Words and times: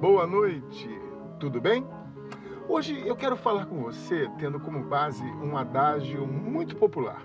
boa 0.00 0.26
noite, 0.26 0.90
tudo 1.38 1.60
bem? 1.60 1.86
Hoje 2.68 3.00
eu 3.06 3.14
quero 3.14 3.36
falar 3.36 3.66
com 3.66 3.84
você 3.84 4.28
tendo 4.36 4.58
como 4.58 4.82
base 4.82 5.22
um 5.22 5.56
adágio 5.56 6.26
muito 6.26 6.74
popular. 6.74 7.22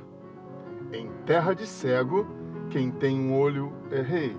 Em 0.94 1.10
terra 1.26 1.56
de 1.56 1.66
cego, 1.66 2.28
quem 2.70 2.92
tem 2.92 3.20
um 3.20 3.36
olho 3.36 3.74
é 3.90 4.00
rei. 4.00 4.38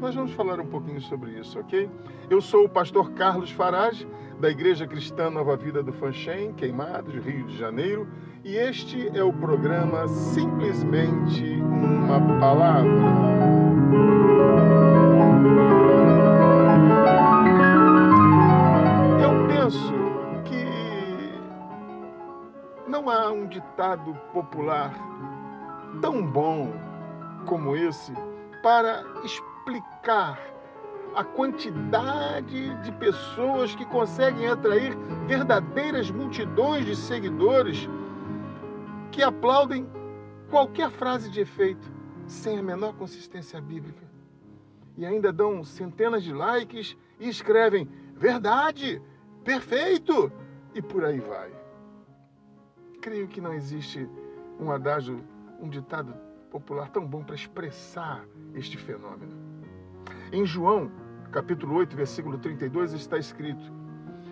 Nós 0.00 0.16
vamos 0.16 0.32
falar 0.32 0.58
um 0.58 0.66
pouquinho 0.66 1.00
sobre 1.02 1.38
isso, 1.38 1.60
ok? 1.60 1.88
Eu 2.28 2.40
sou 2.40 2.64
o 2.64 2.68
pastor 2.68 3.12
Carlos 3.12 3.52
Farage, 3.52 4.08
da 4.40 4.50
Igreja 4.50 4.84
Cristã 4.84 5.30
Nova 5.30 5.56
Vida 5.56 5.80
do 5.80 5.92
Fanchen, 5.92 6.54
Queimados, 6.54 7.14
Rio 7.24 7.46
de 7.46 7.56
Janeiro, 7.56 8.08
e 8.42 8.56
este 8.56 9.16
é 9.16 9.22
o 9.22 9.32
programa 9.32 10.08
Simplesmente 10.08 11.54
uma 11.62 12.40
Palavra. 12.40 13.34
Ditado 23.74 24.14
popular 24.32 24.94
tão 26.00 26.24
bom 26.24 26.72
como 27.44 27.74
esse 27.74 28.12
para 28.62 29.04
explicar 29.24 30.38
a 31.16 31.24
quantidade 31.24 32.72
de 32.82 32.92
pessoas 32.92 33.74
que 33.74 33.84
conseguem 33.86 34.46
atrair 34.46 34.96
verdadeiras 35.26 36.08
multidões 36.08 36.86
de 36.86 36.94
seguidores 36.94 37.88
que 39.10 39.22
aplaudem 39.24 39.88
qualquer 40.50 40.90
frase 40.90 41.28
de 41.28 41.40
efeito 41.40 41.92
sem 42.28 42.58
a 42.58 42.62
menor 42.62 42.94
consistência 42.94 43.60
bíblica. 43.60 44.04
E 44.96 45.04
ainda 45.04 45.32
dão 45.32 45.64
centenas 45.64 46.22
de 46.22 46.32
likes 46.32 46.96
e 47.18 47.28
escrevem 47.28 47.88
verdade, 48.14 49.02
perfeito 49.42 50.30
e 50.74 50.80
por 50.80 51.04
aí 51.04 51.18
vai. 51.18 51.63
Creio 53.04 53.28
que 53.28 53.38
não 53.38 53.52
existe 53.52 54.08
um 54.58 54.72
adágio, 54.72 55.22
um 55.60 55.68
ditado 55.68 56.14
popular 56.50 56.88
tão 56.88 57.06
bom 57.06 57.22
para 57.22 57.34
expressar 57.34 58.24
este 58.54 58.78
fenômeno. 58.78 59.36
Em 60.32 60.46
João, 60.46 60.90
capítulo 61.30 61.74
8, 61.74 61.94
versículo 61.94 62.38
32, 62.38 62.94
está 62.94 63.18
escrito: 63.18 63.70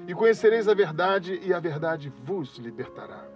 E 0.08 0.14
conhecereis 0.14 0.68
a 0.68 0.74
verdade, 0.74 1.38
e 1.44 1.52
a 1.52 1.60
verdade 1.60 2.10
vos 2.24 2.56
libertará. 2.56 3.28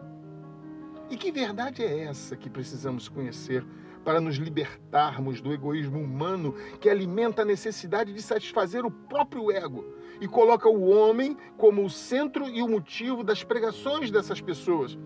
E 1.10 1.18
que 1.18 1.30
verdade 1.30 1.84
é 1.84 2.04
essa 2.04 2.34
que 2.34 2.48
precisamos 2.48 3.06
conhecer 3.06 3.62
para 4.06 4.22
nos 4.22 4.36
libertarmos 4.36 5.42
do 5.42 5.52
egoísmo 5.52 6.00
humano 6.00 6.54
que 6.80 6.88
alimenta 6.88 7.42
a 7.42 7.44
necessidade 7.44 8.10
de 8.10 8.22
satisfazer 8.22 8.86
o 8.86 8.90
próprio 8.90 9.52
ego 9.52 9.84
e 10.18 10.26
coloca 10.26 10.66
o 10.66 10.88
homem 10.88 11.36
como 11.58 11.84
o 11.84 11.90
centro 11.90 12.48
e 12.48 12.62
o 12.62 12.68
motivo 12.68 13.22
das 13.22 13.44
pregações 13.44 14.10
dessas 14.10 14.40
pessoas? 14.40 14.96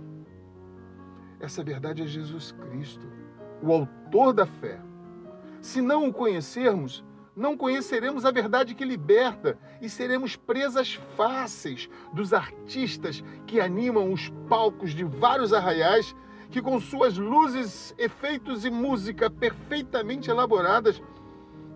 Essa 1.41 1.65
verdade 1.65 2.03
é 2.03 2.07
Jesus 2.07 2.53
Cristo, 2.53 3.07
o 3.63 3.73
autor 3.73 4.35
da 4.35 4.45
fé. 4.45 4.79
Se 5.63 5.81
não 5.81 6.09
o 6.09 6.13
conhecermos, 6.13 7.03
não 7.35 7.57
conheceremos 7.57 8.27
a 8.27 8.31
verdade 8.31 8.75
que 8.75 8.85
liberta 8.85 9.59
e 9.81 9.89
seremos 9.89 10.37
presas 10.37 10.95
fáceis 11.17 11.89
dos 12.13 12.35
artistas 12.35 13.25
que 13.47 13.61
animam 13.61 14.13
os 14.13 14.29
palcos 14.49 14.91
de 14.91 15.05
vários 15.05 15.53
arraiais 15.53 16.15
que, 16.51 16.61
com 16.61 16.79
suas 16.79 17.17
luzes, 17.17 17.95
efeitos 17.97 18.65
e 18.65 18.71
música 18.71 19.31
perfeitamente 19.31 20.29
elaboradas, 20.29 21.01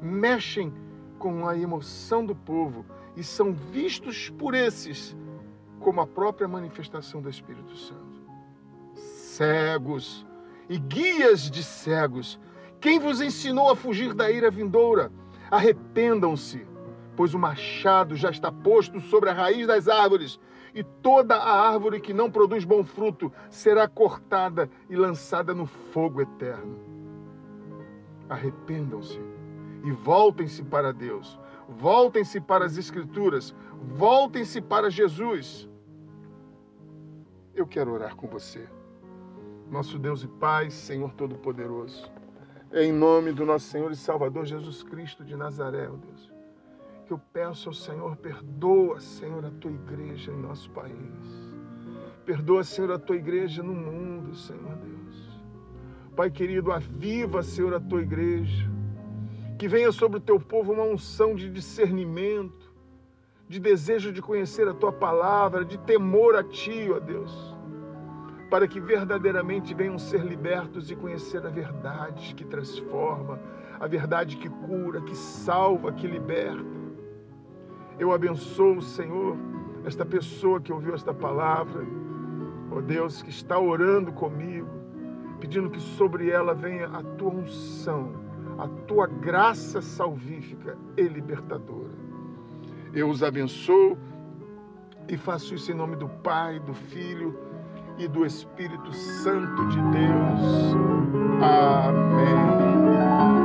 mexem 0.03 0.75
com 1.19 1.49
a 1.49 1.57
emoção 1.57 2.27
do 2.27 2.35
povo 2.35 2.85
e 3.17 3.23
são 3.23 3.53
vistos 3.53 4.29
por 4.29 4.55
esses 4.55 5.17
como 5.81 6.01
a 6.01 6.07
própria 6.07 6.49
manifestação 6.49 7.23
do 7.23 7.31
Espírito 7.31 7.75
Santo. 7.77 8.14
Cegos 9.35 10.25
e 10.69 10.79
guias 10.79 11.51
de 11.51 11.65
cegos, 11.65 12.39
quem 12.81 13.01
vos 13.01 13.21
ensinou 13.21 13.69
a 13.69 13.75
fugir 13.75 14.15
da 14.15 14.31
ira 14.31 14.49
vindoura? 14.49 15.11
Arrependam-se, 15.51 16.65
pois 17.17 17.35
o 17.35 17.39
machado 17.39 18.15
já 18.15 18.31
está 18.31 18.53
posto 18.53 19.01
sobre 19.01 19.31
a 19.31 19.33
raiz 19.33 19.67
das 19.67 19.89
árvores, 19.89 20.39
e 20.73 20.85
toda 20.85 21.35
a 21.35 21.69
árvore 21.69 22.01
que 22.01 22.15
não 22.15 22.31
produz 22.31 22.65
bom 22.65 22.85
fruto 22.85 23.33
será 23.51 23.89
cortada 23.89 24.71
e 24.89 24.95
lançada 24.95 25.53
no 25.53 25.67
fogo 25.67 26.21
eterno. 26.21 26.79
Arrependam-se 28.29 29.21
e 29.83 29.91
voltem-se 29.91 30.63
para 30.63 30.93
Deus, 30.93 31.41
voltem-se 31.69 32.41
para 32.41 32.67
as 32.67 32.79
Escrituras, 32.79 33.53
voltem-se 33.83 34.61
para 34.61 34.89
Jesus. 34.89 35.69
Eu 37.53 37.67
quero 37.67 37.93
orar 37.93 38.15
com 38.15 38.29
você. 38.29 38.69
Nosso 39.71 39.99
Deus 39.99 40.23
e 40.23 40.29
Pai, 40.29 40.71
Senhor 40.71 41.13
Todo-Poderoso 41.15 42.13
em 42.83 42.93
nome 42.93 43.33
do 43.33 43.47
nosso 43.47 43.67
Senhor 43.67 43.93
e 43.93 43.97
Salvador 43.97 44.45
Jesus 44.45 44.83
Cristo 44.83 45.25
de 45.25 45.37
Nazaré, 45.37 45.89
ó 45.89 45.95
Deus. 45.95 46.33
Que 47.07 47.13
eu 47.13 47.21
peço 47.33 47.69
ao 47.69 47.75
Senhor, 47.75 48.17
perdoa, 48.17 48.99
Senhor, 48.99 49.45
a 49.45 49.51
tua 49.51 49.71
igreja 49.71 50.33
em 50.33 50.41
nosso 50.41 50.69
país. 50.71 50.93
Perdoa, 52.27 52.65
Senhor, 52.65 52.91
a 52.91 52.99
tua 52.99 53.17
igreja 53.17 53.63
no 53.63 53.75
mundo, 53.75 54.35
Senhor 54.35 54.75
Deus. 54.77 55.41
Pai 56.17 56.31
querido, 56.31 56.73
aviva, 56.73 57.43
Senhor, 57.43 57.75
a 57.75 57.81
tua 57.81 58.03
igreja. 58.03 58.69
Que 59.57 59.69
venha 59.69 59.93
sobre 59.93 60.19
o 60.19 60.21
teu 60.21 60.41
povo 60.41 60.73
uma 60.73 60.85
unção 60.85 61.37
de 61.37 61.49
discernimento, 61.49 62.73
de 63.49 63.61
desejo 63.61 64.13
de 64.13 64.21
conhecer 64.21 64.67
a 64.67 64.75
tua 64.75 64.93
palavra, 64.93 65.65
de 65.65 65.79
temor 65.79 66.35
a 66.35 66.43
ti, 66.43 66.91
ó 66.91 66.99
Deus 66.99 67.54
para 68.55 68.69
que 68.69 68.79
verdadeiramente 68.79 69.75
venham 69.75 69.99
ser 69.99 70.25
libertos 70.25 70.89
e 70.89 70.95
conhecer 70.95 71.45
a 71.45 71.49
verdade 71.49 72.37
que 72.37 72.45
transforma, 72.45 73.41
a 73.81 73.89
verdade 73.89 74.37
que 74.37 74.49
cura, 74.49 75.01
que 75.01 75.17
salva, 75.17 75.91
que 75.91 76.07
liberta. 76.07 76.65
Eu 77.99 78.13
abençoo, 78.13 78.81
Senhor, 78.81 79.37
esta 79.85 80.07
pessoa 80.07 80.61
que 80.61 80.73
ouviu 80.73 80.95
esta 80.95 81.13
palavra, 81.13 81.85
ó 82.71 82.81
Deus, 82.81 83.23
que 83.23 83.31
está 83.31 83.59
orando 83.59 84.13
comigo, 84.13 84.71
pedindo 85.41 85.69
que 85.69 85.81
sobre 85.81 86.31
ela 86.31 86.55
venha 86.55 86.87
a 86.87 87.03
tua 87.03 87.33
unção, 87.33 88.13
a 88.57 88.69
tua 88.87 89.09
graça 89.09 89.83
salvífica 89.83 90.79
e 90.97 91.03
libertadora. 91.03 91.91
Eu 92.93 93.09
os 93.11 93.21
abençoo 93.21 93.99
e 95.09 95.17
faço 95.17 95.57
isso 95.57 95.73
em 95.73 95.75
nome 95.75 95.97
do 95.97 96.09
Pai, 96.09 96.61
do 96.61 96.73
Filho 96.73 97.37
e 97.99 98.09
do 98.09 98.27
Espírito 98.27 98.93
Santo 98.93 99.69
de 99.69 99.81
Deus. 99.81 100.75
Amém. 101.43 103.44